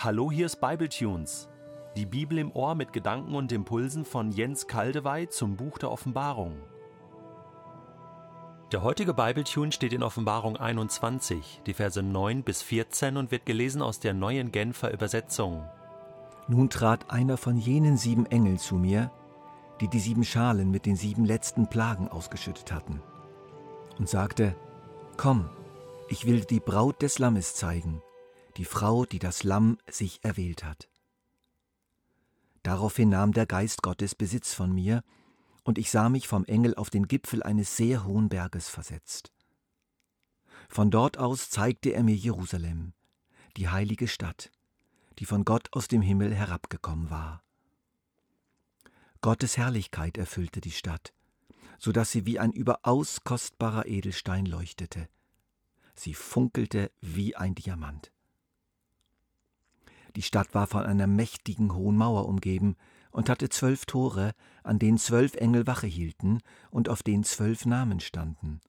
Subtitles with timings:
[0.00, 1.48] Hallo, hier ist Bibletunes.
[1.96, 6.54] Die Bibel im Ohr mit Gedanken und Impulsen von Jens Kaldewey zum Buch der Offenbarung.
[8.70, 13.82] Der heutige Bibletune steht in Offenbarung 21, die Verse 9 bis 14 und wird gelesen
[13.82, 15.68] aus der neuen Genfer Übersetzung.
[16.46, 19.10] Nun trat einer von jenen sieben Engeln zu mir,
[19.80, 23.02] die die sieben Schalen mit den sieben letzten Plagen ausgeschüttet hatten,
[23.98, 24.54] und sagte,
[25.16, 25.50] Komm,
[26.08, 28.00] ich will die Braut des Lammes zeigen,
[28.58, 30.88] die Frau, die das Lamm sich erwählt hat.
[32.64, 35.02] Daraufhin nahm der Geist Gottes Besitz von mir,
[35.62, 39.32] und ich sah mich vom Engel auf den Gipfel eines sehr hohen Berges versetzt.
[40.68, 42.94] Von dort aus zeigte er mir Jerusalem,
[43.56, 44.50] die heilige Stadt,
[45.18, 47.42] die von Gott aus dem Himmel herabgekommen war.
[49.20, 51.12] Gottes Herrlichkeit erfüllte die Stadt,
[51.78, 55.08] so dass sie wie ein überaus kostbarer Edelstein leuchtete.
[55.94, 58.12] Sie funkelte wie ein Diamant.
[60.18, 62.74] Die Stadt war von einer mächtigen hohen Mauer umgeben
[63.12, 66.40] und hatte zwölf Tore, an denen zwölf Engel Wache hielten
[66.72, 68.60] und auf denen zwölf Namen standen.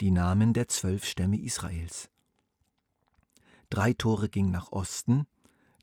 [0.00, 2.10] Die Namen der zwölf Stämme Israels.
[3.68, 5.28] Drei Tore gingen nach Osten,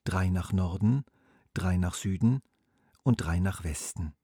[0.04, 1.06] drei nach Norden,
[1.54, 2.42] drei nach Süden
[3.04, 4.16] und drei nach Westen.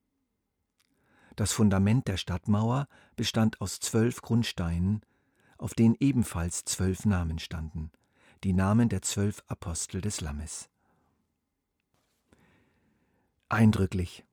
[1.38, 5.04] Das Fundament der Stadtmauer bestand aus zwölf Grundsteinen,
[5.58, 7.94] auf denen ebenfalls zwölf Namen standen
[8.44, 10.70] die Namen der zwölf Apostel des Lammes.
[13.48, 14.26] Eindrücklich.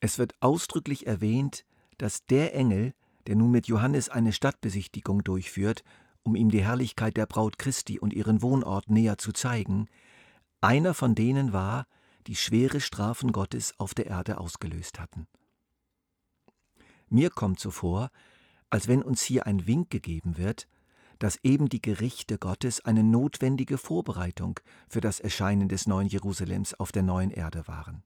[0.00, 1.64] Es wird ausdrücklich erwähnt,
[1.98, 2.94] dass der Engel,
[3.26, 5.82] der nun mit Johannes eine Stadtbesichtigung durchführt,
[6.22, 9.88] um ihm die Herrlichkeit der Braut Christi und ihren Wohnort näher zu zeigen,
[10.60, 11.86] einer von denen war,
[12.26, 15.26] die schwere Strafen Gottes auf der Erde ausgelöst hatten.
[17.08, 18.10] Mir kommt so vor,
[18.70, 20.68] als wenn uns hier ein Wink gegeben wird,
[21.18, 26.92] dass eben die Gerichte Gottes eine notwendige Vorbereitung für das Erscheinen des neuen Jerusalems auf
[26.92, 28.02] der neuen Erde waren.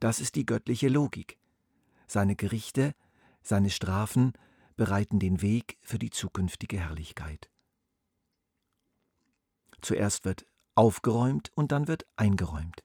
[0.00, 1.38] Das ist die göttliche Logik.
[2.06, 2.94] Seine Gerichte,
[3.42, 4.32] seine Strafen
[4.76, 7.50] bereiten den Weg für die zukünftige Herrlichkeit.
[9.80, 12.82] Zuerst wird aufgeräumt und dann wird eingeräumt.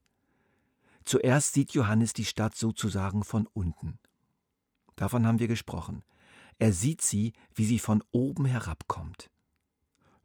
[1.03, 3.99] Zuerst sieht Johannes die Stadt sozusagen von unten.
[4.95, 6.03] Davon haben wir gesprochen.
[6.61, 9.31] Er sieht sie, wie sie von oben herabkommt.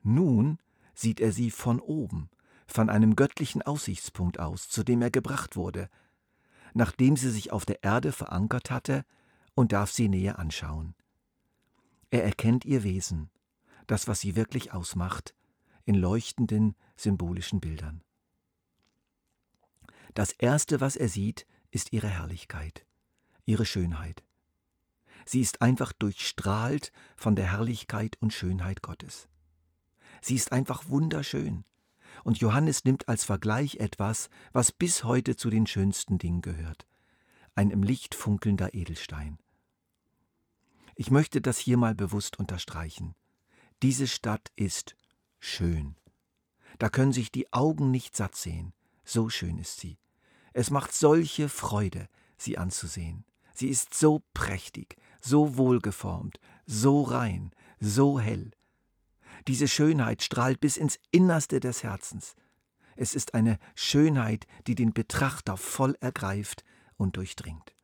[0.03, 0.59] Nun
[0.93, 2.29] sieht er sie von oben,
[2.67, 5.89] von einem göttlichen Aussichtspunkt aus, zu dem er gebracht wurde,
[6.75, 9.07] nachdem sie sich auf der Erde verankert hatte,
[9.55, 10.95] und darf sie näher anschauen.
[12.11, 13.31] Er erkennt ihr Wesen,
[13.87, 15.35] das, was sie wirklich ausmacht,
[15.87, 18.05] in leuchtenden symbolischen Bildern.
[20.13, 22.85] Das Erste, was er sieht, ist ihre Herrlichkeit,
[23.47, 24.26] ihre Schönheit.
[25.27, 29.29] Sie ist einfach durchstrahlt von der Herrlichkeit und Schönheit Gottes.
[30.23, 31.65] Sie ist einfach wunderschön.
[32.25, 36.87] Und Johannes nimmt als Vergleich etwas, was bis heute zu den schönsten Dingen gehört.
[37.55, 39.39] Ein im Licht funkelnder Edelstein.
[40.95, 43.15] Ich möchte das hier mal bewusst unterstreichen.
[43.83, 44.97] Diese Stadt ist
[45.41, 45.97] schön.
[46.79, 48.73] Da können sich die Augen nicht satt sehen.
[49.05, 49.99] So schön ist sie.
[50.53, 53.25] Es macht solche Freude, sie anzusehen.
[53.57, 58.51] Sie ist so prächtig, so wohlgeformt, so rein, so hell.
[59.49, 62.35] Diese Schönheit strahlt bis ins Innerste des Herzens.
[62.97, 66.65] Es ist eine Schönheit, die den Betrachter voll ergreift
[66.99, 67.75] und durchdringt.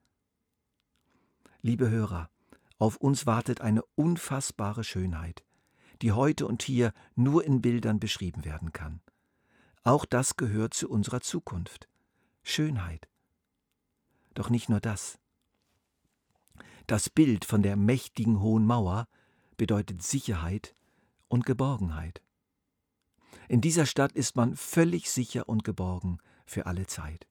[1.62, 2.28] Liebe Hörer,
[2.76, 5.42] auf uns wartet eine unfassbare Schönheit,
[6.02, 9.00] die heute und hier nur in Bildern beschrieben werden kann.
[9.84, 11.88] Auch das gehört zu unserer Zukunft.
[12.42, 13.08] Schönheit.
[14.34, 15.18] Doch nicht nur das.
[16.86, 19.06] Das Bild von der mächtigen hohen Mauer
[19.56, 20.74] bedeutet Sicherheit
[21.28, 22.22] und Geborgenheit.
[23.48, 27.26] In dieser Stadt ist man völlig sicher und geborgen für alle Zeit.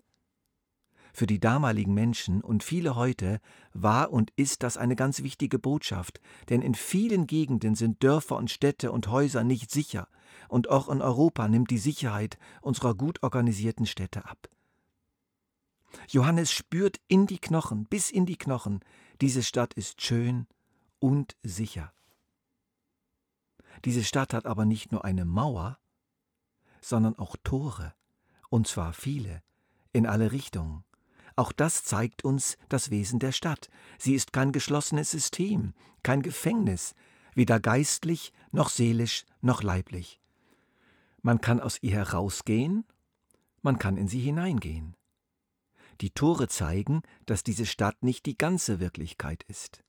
[1.14, 3.42] Für die damaligen Menschen und viele heute
[3.74, 8.50] war und ist das eine ganz wichtige Botschaft, denn in vielen Gegenden sind Dörfer und
[8.50, 10.08] Städte und Häuser nicht sicher,
[10.47, 14.47] und auch in Europa nimmt die Sicherheit unserer gut organisierten Städte ab.
[16.08, 18.79] Johannes spürt in die Knochen, bis in die Knochen,
[19.22, 20.47] diese Stadt ist schön
[20.99, 21.93] und sicher.
[23.85, 25.79] Diese Stadt hat aber nicht nur eine Mauer,
[26.82, 27.93] sondern auch Tore,
[28.49, 29.41] und zwar viele,
[29.93, 30.84] in alle Richtungen.
[31.35, 33.70] Auch das zeigt uns das Wesen der Stadt.
[33.97, 35.73] Sie ist kein geschlossenes System,
[36.03, 36.94] kein Gefängnis,
[37.34, 40.20] weder geistlich noch seelisch noch leiblich.
[41.22, 42.85] Man kann aus ihr herausgehen,
[43.61, 44.96] man kann in sie hineingehen.
[46.02, 49.84] Die Tore zeigen, dass diese Stadt nicht die ganze Wirklichkeit ist.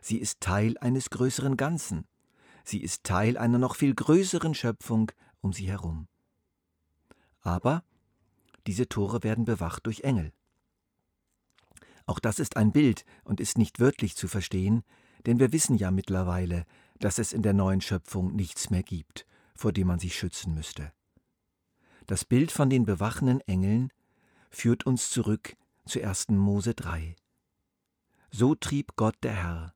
[0.00, 2.06] Sie ist Teil eines größeren Ganzen.
[2.64, 6.08] Sie ist Teil einer noch viel größeren Schöpfung um sie herum.
[7.42, 7.84] Aber
[8.66, 10.32] diese Tore werden bewacht durch Engel.
[12.06, 14.82] Auch das ist ein Bild und ist nicht wörtlich zu verstehen,
[15.26, 16.64] denn wir wissen ja mittlerweile,
[16.98, 20.92] dass es in der neuen Schöpfung nichts mehr gibt, vor dem man sich schützen müsste.
[22.06, 23.90] Das Bild von den bewachenden Engeln
[24.52, 25.56] führt uns zurück
[25.86, 26.28] zu 1.
[26.28, 27.16] Mose 3.
[28.30, 29.74] So trieb Gott der Herr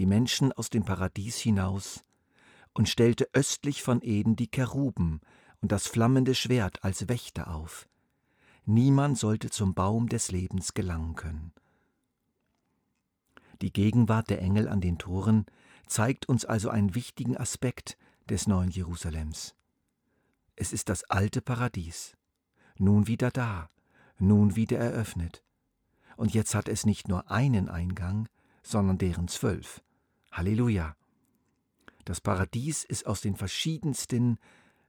[0.00, 2.04] die Menschen aus dem Paradies hinaus
[2.72, 5.20] und stellte östlich von Eden die Keruben
[5.60, 7.86] und das flammende Schwert als Wächter auf.
[8.64, 11.52] Niemand sollte zum Baum des Lebens gelangen können.
[13.60, 15.44] Die Gegenwart der Engel an den Toren
[15.86, 17.98] zeigt uns also einen wichtigen Aspekt
[18.28, 19.54] des neuen Jerusalems.
[20.56, 22.16] Es ist das alte Paradies,
[22.78, 23.68] nun wieder da,
[24.20, 25.42] nun wieder eröffnet.
[26.16, 28.28] Und jetzt hat es nicht nur einen Eingang,
[28.62, 29.82] sondern deren zwölf.
[30.32, 30.96] Halleluja.
[32.04, 34.38] Das Paradies ist aus den verschiedensten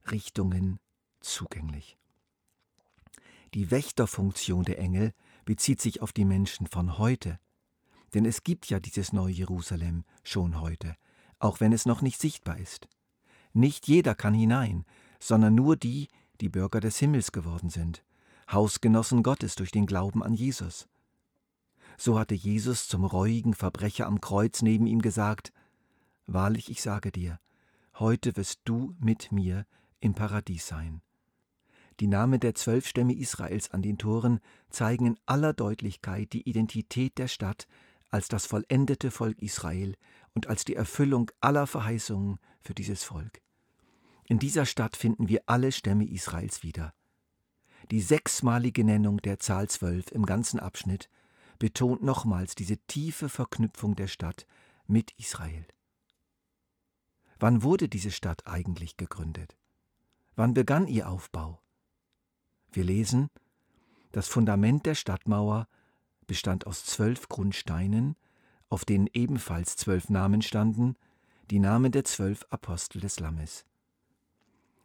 [0.10, 0.80] Richtungen
[1.20, 1.98] zugänglich.
[3.54, 5.14] Die Wächterfunktion der Engel
[5.46, 7.40] bezieht sich auf die Menschen von heute.
[8.14, 10.96] Denn es gibt ja dieses neue Jerusalem schon heute,
[11.40, 12.88] auch wenn es noch nicht sichtbar ist.
[13.54, 14.86] Nicht jeder kann hinein,
[15.20, 16.08] sondern nur die,
[16.40, 18.04] die Bürger des Himmels geworden sind,
[18.52, 20.88] Hausgenossen Gottes durch den Glauben an Jesus.
[21.98, 25.54] So hatte Jesus zum reuigen Verbrecher am Kreuz neben ihm gesagt,
[26.28, 27.40] Wahrlich, ich sage dir,
[28.00, 29.66] heute wirst du mit mir
[30.00, 31.02] im Paradies sein.
[32.00, 34.40] Die Namen der zwölf Stämme Israels an den Toren
[34.70, 37.68] zeigen in aller Deutlichkeit die Identität der Stadt
[38.10, 39.96] als das vollendete Volk Israel
[40.34, 43.42] und als die Erfüllung aller Verheißungen für dieses Volk.
[44.26, 46.94] In dieser Stadt finden wir alle Stämme Israels wieder.
[47.90, 51.10] Die sechsmalige Nennung der Zahl zwölf im ganzen Abschnitt
[51.58, 54.46] betont nochmals diese tiefe Verknüpfung der Stadt
[54.88, 55.66] mit Israel.
[57.40, 59.58] Wann wurde diese Stadt eigentlich gegründet?
[60.36, 61.60] Wann begann ihr Aufbau?
[62.72, 63.30] Wir lesen,
[64.12, 65.68] das Fundament der Stadtmauer
[66.28, 68.16] bestand aus zwölf Grundsteinen,
[68.70, 70.96] auf denen ebenfalls zwölf Namen standen,
[71.50, 73.66] die Namen der zwölf Apostel des Lammes.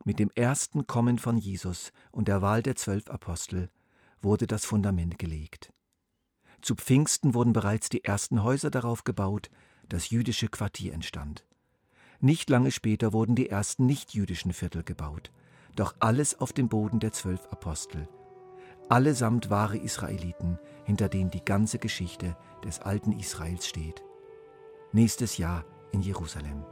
[0.07, 3.71] Mit dem ersten Kommen von Jesus und der Wahl der zwölf Apostel
[4.23, 5.73] wurde das Fundament gelegt.
[6.63, 9.51] Zu Pfingsten wurden bereits die ersten Häuser darauf gebaut,
[9.89, 11.45] das jüdische Quartier entstand.
[12.21, 15.33] Nicht lange später wurden die ersten nichtjüdischen Viertel gebaut,
[15.75, 18.09] doch alles auf dem Boden der zwölf Apostel.
[18.89, 24.05] Allesamt wahre Israeliten, hinter denen die ganze Geschichte des alten Israels steht.
[24.93, 26.65] Nächstes Jahr in Jerusalem.